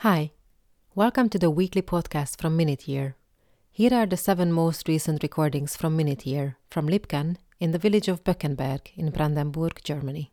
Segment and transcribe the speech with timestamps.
[0.00, 0.32] Hi,
[0.94, 3.16] welcome to the weekly podcast from Minute Year.
[3.72, 8.06] Here are the seven most recent recordings from Minute Year from Lipkan in the village
[8.06, 10.32] of Böckenberg in Brandenburg, Germany.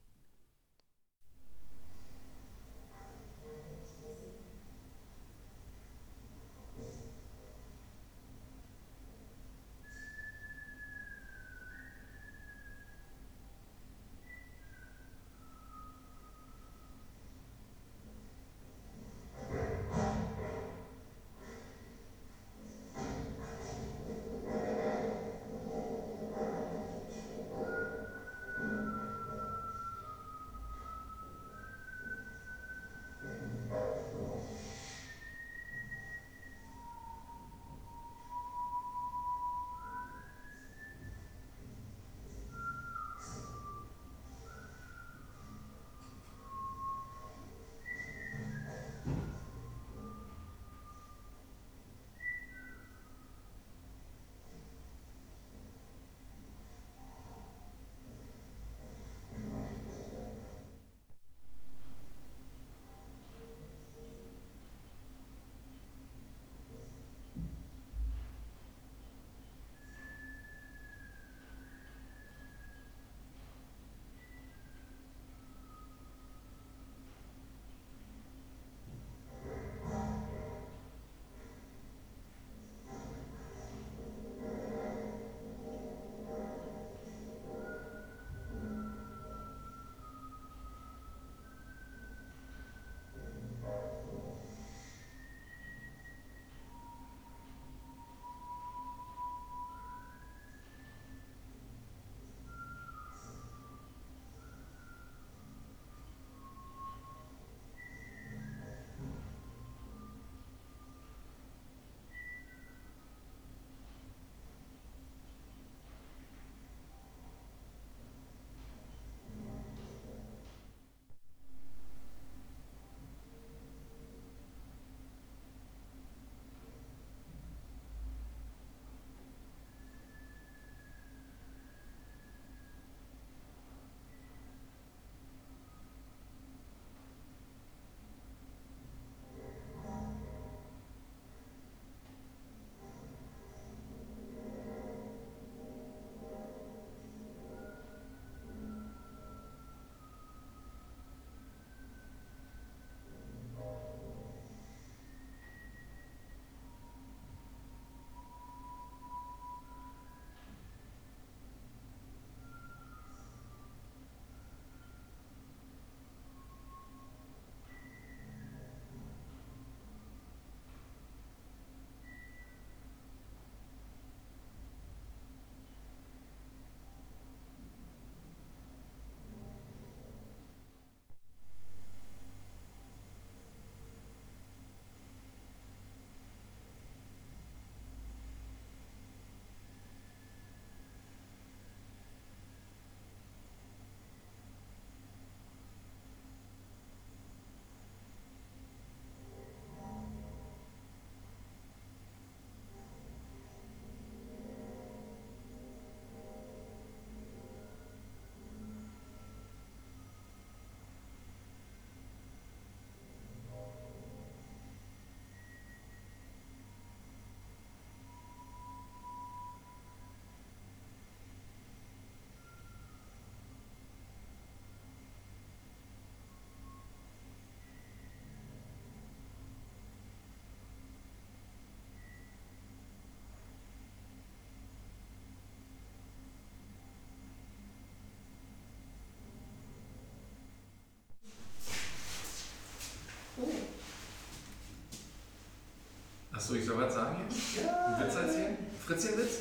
[246.44, 247.64] Achso, ich soll was sagen jetzt?
[247.64, 247.86] Ja.
[247.86, 248.58] Einen Witz erzählen?
[248.86, 249.34] Fritzchen-Witz?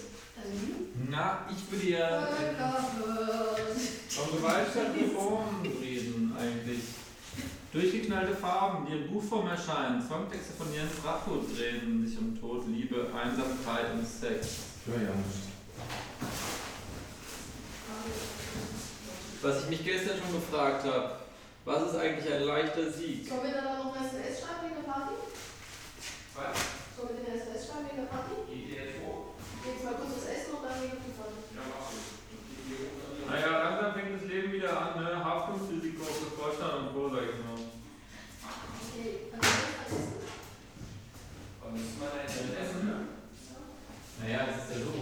[1.10, 2.28] Na, ich würde ja
[4.08, 6.80] von Gewaltstadtreformen reden eigentlich.
[7.72, 10.00] Durchgeknallte Farben, die im Buch vorm erscheinen.
[10.00, 14.58] Songtexte von Jens Rappo drehen sich um Tod, Liebe, Einsamkeit und Sex.
[14.86, 15.10] Ja, ja.
[19.42, 21.16] Was ich mich gestern schon gefragt habe,
[21.64, 23.28] was ist eigentlich ein leichter Sieg?
[23.28, 25.14] Sollen wir dann noch eine SMS schreiben wegen der Party?
[26.36, 26.81] Was?
[27.02, 27.18] Sollen
[29.78, 31.34] wir mal kurz das Essen und dann wegen der Party.
[31.54, 32.06] Ja, mach ich.
[33.26, 35.08] Naja, langsam fängt das Leben wieder an, ne?
[35.24, 37.58] Haftungsrisiko für Vorstand und Co., sag ich mal.
[37.58, 39.40] Okay, dann
[41.62, 42.96] Wann müssen wir denn jetzt essen, ne?
[44.20, 44.94] Naja, das ist ja so.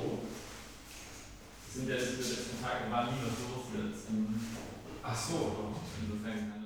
[1.64, 4.04] Das sind ja die letzten Tage, war nie was los jetzt.
[5.02, 5.38] Ach so,
[6.00, 6.59] insofern.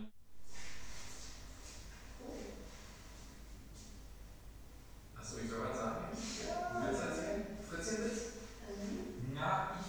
[9.45, 9.84] Yeah.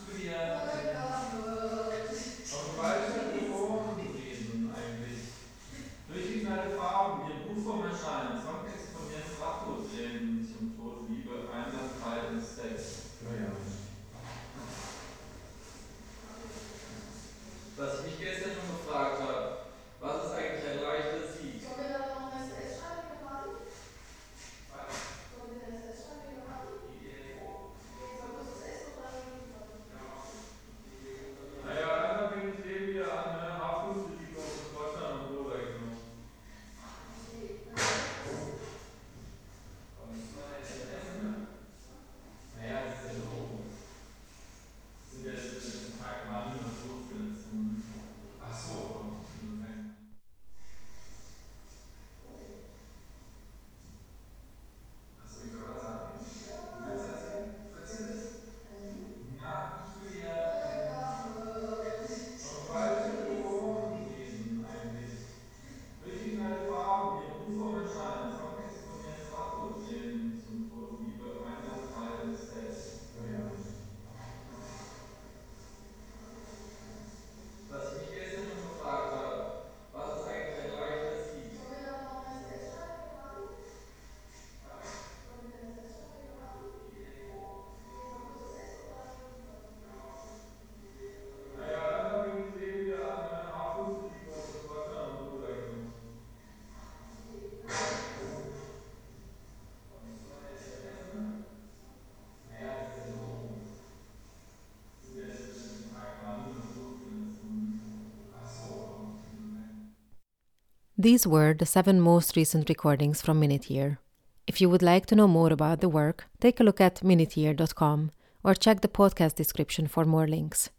[111.05, 113.99] These were the seven most recent recordings from Minute Year.
[114.47, 118.09] If you would like to know more about the work, take a look at minuteyear.com
[118.43, 120.71] or check the podcast description for more links.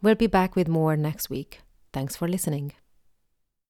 [0.00, 1.60] We'll be back with more next week.
[1.92, 2.72] Thanks for listening.